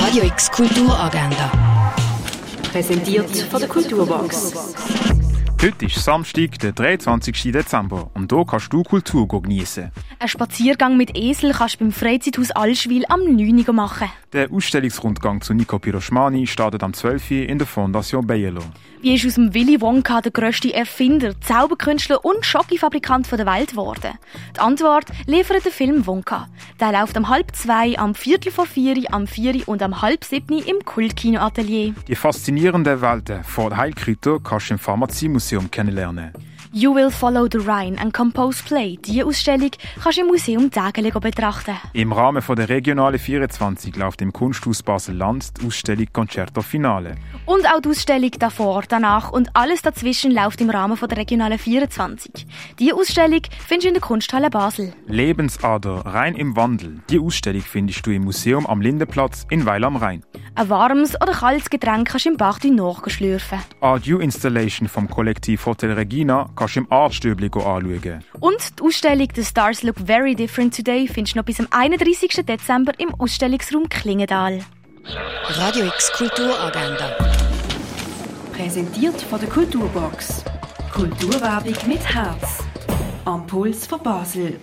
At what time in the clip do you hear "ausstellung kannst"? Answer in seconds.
39.24-40.18